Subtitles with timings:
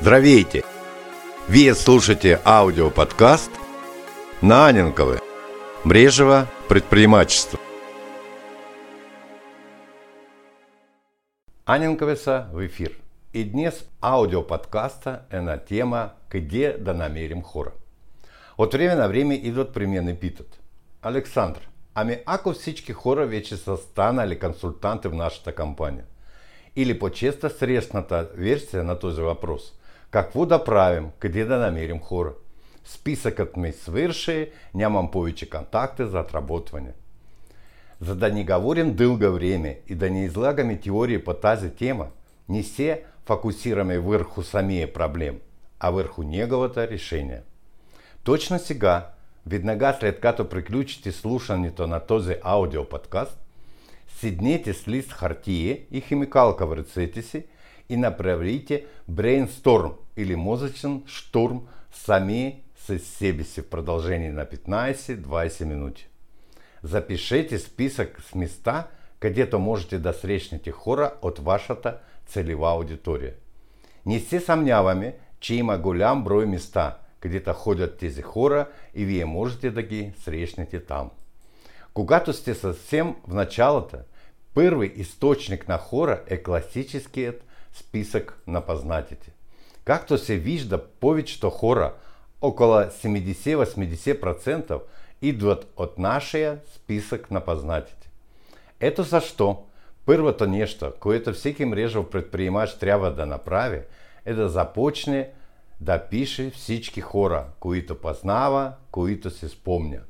[0.00, 0.64] Здравейте!
[1.46, 3.50] Вы слушаете аудиоподкаст
[4.40, 5.18] Наненковы.
[5.84, 7.58] Брежево предпринимательство.
[11.66, 12.96] Аненковеса в эфир.
[13.34, 17.72] И днес аудиоподкаста на тема «Где да намерим хора».
[18.56, 20.60] От време на време идват при мен и питат.
[21.02, 21.60] Александр,
[21.94, 26.04] ами ако всички хора вече са станали консултанти в нашата кампания?
[26.76, 29.72] Или по-често срещната версия на този въпрос–
[30.10, 32.32] какво да правим, къде да намерим хора?
[32.84, 36.92] Списъкът ми свърши, нямам повече контакти за отработване.
[38.00, 42.06] За да не говорим дълго време и да не излагаме теории по тази тема,
[42.48, 45.38] не се фокусираме върху самия проблем,
[45.80, 47.40] а върху неговото решение.
[48.24, 49.10] Точно сега,
[49.46, 53.40] веднага след като приключите слушането на този аудиоподкаст,
[54.08, 57.44] седнете с лист хартия и химикалка в ръцете си–
[57.90, 61.60] и направите брейнсторм или мозъчен штурм
[61.92, 66.08] сами с себе си в продължение на 15-20 минути.
[66.82, 68.86] Запишете списък с места,
[69.20, 73.32] където можете да срещнете хора от вашата целева аудитория.
[74.06, 79.70] Не се съмняваме, че има голям брой места, където ходят тези хора и вие можете
[79.70, 81.10] да ги срещнете там.
[81.94, 83.96] Когато сте съвсем в началото,
[84.54, 86.42] първи източник на хора е
[87.72, 89.32] списък на познатите.
[89.84, 91.94] Както се вижда, повечето хора,
[92.40, 94.80] около 70-80%,
[95.22, 98.10] идват от нашия списък на познатите.
[98.80, 99.62] Ето защо
[100.06, 103.80] първото нещо, което всеки мрежов предприемач трябва да направи,
[104.24, 105.30] е да започне
[105.80, 110.00] да пише всички хора, които познава, които се спомня.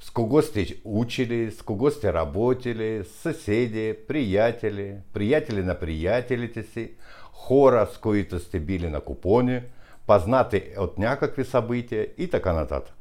[0.00, 6.92] С кого сте учили, с кого сте работали, съседи, приятели, приятели на приятелите си,
[7.32, 9.62] хора, с които сте били на купони,
[10.06, 12.94] познати от някакви събития и така нататък.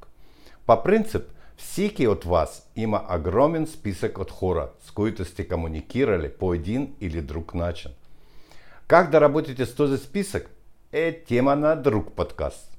[0.66, 1.24] По принцип,
[1.58, 7.22] всеки от вас има огромен списък от хора, с които сте коммуникировали по един или
[7.22, 7.92] друг начин.
[8.88, 10.50] Как да работите с този списък
[10.92, 12.78] е тема на друг подкаст.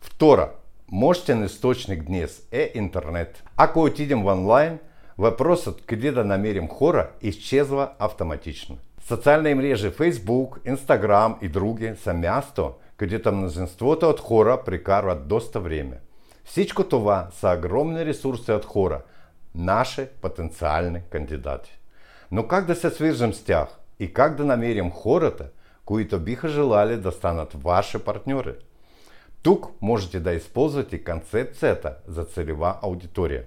[0.00, 0.46] Второ,
[0.92, 3.44] Мощен источник днес е интернет.
[3.56, 4.78] Ако отидем в онлайн,
[5.18, 8.78] въпросът къде да намерим хора изчезва автоматично.
[9.00, 16.00] Социальные мрежи Facebook, Instagram и други са място, където мнозинството от хора прекарват доста време.
[16.44, 19.02] Всичко това са огромни ресурси от хора,
[19.54, 21.78] наши потенциални кандидати.
[22.30, 23.68] Но как да се свържем с тях
[24.00, 25.48] и как да намерим хората,
[25.84, 28.52] които биха желали да станат ваши партньори?
[29.44, 33.44] Тук можете да използвате концепцията за целева аудитория.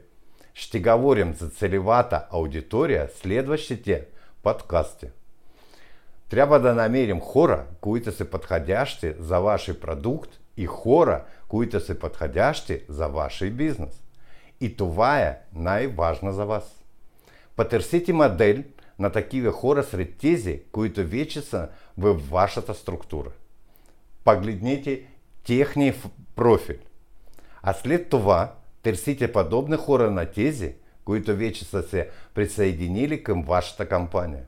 [0.53, 4.05] Ще говорим за целевата аудитория следващите
[4.43, 5.07] подкасти.
[6.29, 12.81] Трябва да намерим хора, които са подходящи за ваш продукт и хора, които са подходящи
[12.89, 14.03] за ваш бизнес.
[14.61, 16.83] И това е най-важно за вас.
[17.55, 18.63] Потърсите модель
[18.99, 21.41] на такива хора сред тези, които вече
[21.97, 23.29] в вашата структура.
[24.23, 25.03] Погледните
[25.47, 25.95] техния
[26.35, 26.79] профиль.
[27.63, 28.53] А след това
[28.83, 30.73] търсите подобни хора на тези,
[31.05, 34.43] които вече са се присъединили към вашата кампания.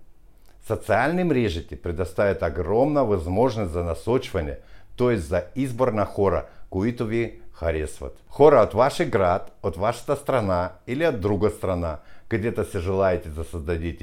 [0.68, 4.56] Социални мрежите предоставят огромна възможност за насочване,
[4.98, 5.18] т.е.
[5.18, 8.24] за избор на хора, които ви харесват.
[8.30, 13.44] Хора от вашия град, от вашата страна или от друга страна, където се желаете да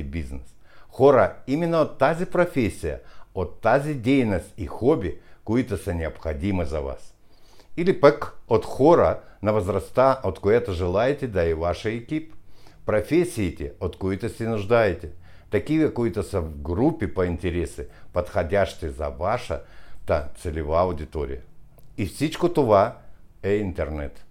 [0.02, 0.54] бизнес.
[0.88, 2.98] Хора именно от тази професия,
[3.34, 7.14] от тази дейност и хобби, които са необходими за вас.
[7.76, 12.32] Или пък от хора на възрастта, от която желаете да е ваша екип.
[12.86, 15.08] Професиите, от които се нуждаете.
[15.50, 21.40] Такива, които са в групи по интереси, подходящи за вашата целева аудитория.
[21.98, 22.98] И всичко това
[23.42, 24.24] е интернет.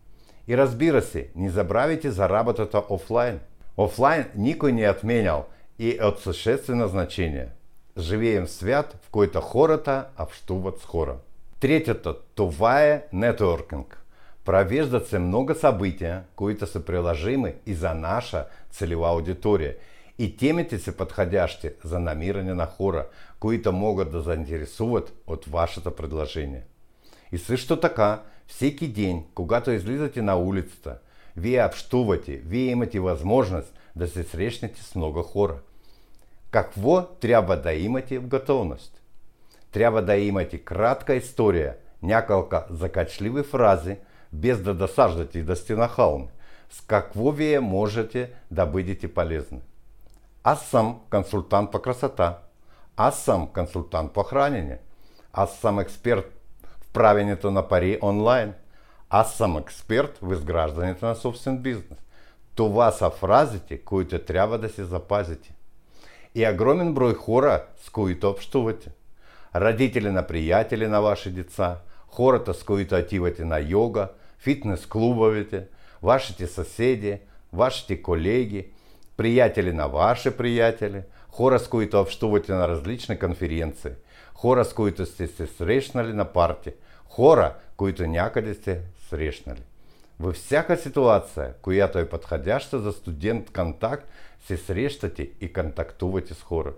[0.47, 3.39] И разбира се, не забравяйте за работата офлайн.
[3.77, 5.45] Офлайн никой не отменял
[5.79, 7.47] и от съществено значение–
[7.97, 11.15] живеем свят, в който хората общуват с хора.
[11.59, 14.01] Третьето, това е нетворкинг.
[14.45, 19.75] Провеждат се много събития, които са приложимы и за наша целева аудитория.
[20.19, 23.05] И темите са подходящи за намиране на хора,
[23.39, 26.63] които могат да заинтересуват от вашето предложение.
[27.31, 30.97] И също така, всеки день, когато излизате на улицата,
[31.37, 35.55] вие общувате, вие имате възможност да се срещнете с много хора–
[36.55, 39.01] какво трябва да имате в готовност?
[39.71, 43.97] Трябва да имате кратка история, няколко закачливи фрази,
[44.33, 46.29] без да досаждате и да сте нахални.
[46.69, 49.61] С какво вие можете да бъдете полезни?
[50.43, 52.37] Аз съм консультант по красота.
[52.97, 54.77] Аз съм консультант по хранению.
[55.33, 56.41] Аз съм експерт
[56.81, 58.53] в правенето на пари онлайн.
[59.09, 61.99] Аз съм експерт в изграждането на собствен бизнес.
[62.55, 65.54] Това са фразите, които трябва да се запазите.
[66.35, 68.89] И огромен брой хора, с които общувате.
[69.55, 71.77] Родители на приятели на ваши деца,
[72.07, 74.07] хората, с които отивате на йога,
[74.39, 75.63] фитнес-клубовете,
[76.03, 77.17] вашите съседи,
[77.53, 78.67] вашите колеги,
[79.17, 83.91] приятели на ваши приятели, хора, с които общувате на различни конференции,
[84.33, 86.71] хора, с които сте се срещнали на парти,
[87.05, 89.61] хора, които някъде сте срещнали.
[90.19, 94.09] Във всяка ситуация, която е подходяща за студент контакт,
[94.39, 96.73] се срещате и контактувате с хора.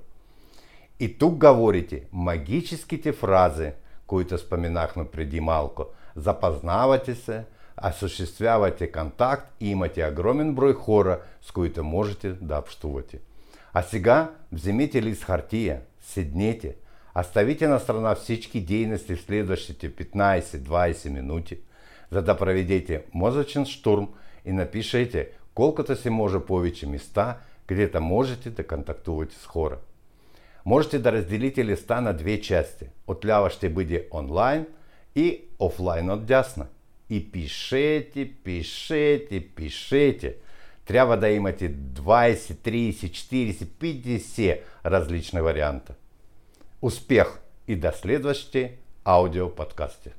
[0.99, 3.71] И тук говорите магическите фрази,
[4.07, 5.85] които споменахме преди малко.
[6.15, 7.43] Запознавате се,
[7.89, 13.19] осъществявате контакт и имате огромен брой хора, с които можете да общувате.
[13.73, 16.75] А сега вземете лист хартия, седнете,
[17.19, 21.59] оставите на страна всички дейности в следващите 15-20 минути,
[22.11, 24.07] за да проведете мозъчен штурм
[24.45, 27.37] и напишете колкото се може повече места,
[27.67, 29.77] където можете да контактувате с хора.
[30.65, 32.85] Можете да разделите листа на две части.
[33.07, 34.65] Отляво ще бъде онлайн
[35.15, 36.65] и офлайн от дясна.
[37.09, 40.35] И пишете, пишете, пишете.
[40.85, 45.93] Трябва да имате 20, 30, 40, 50 различни варианта.
[46.81, 48.73] Успех и до следващите
[49.03, 50.09] аудиоподкасти.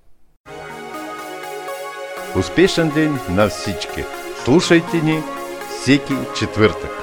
[2.36, 4.04] Успешен день на всички!
[4.44, 5.22] Слушайте ни
[5.70, 6.97] всеки четвъртък!